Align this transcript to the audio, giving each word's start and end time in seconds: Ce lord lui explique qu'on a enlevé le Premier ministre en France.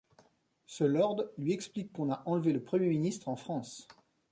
Ce 0.65 0.83
lord 0.83 1.25
lui 1.37 1.53
explique 1.53 1.93
qu'on 1.93 2.11
a 2.11 2.23
enlevé 2.25 2.53
le 2.53 2.63
Premier 2.63 2.87
ministre 2.89 3.29
en 3.29 3.35
France. 3.35 3.87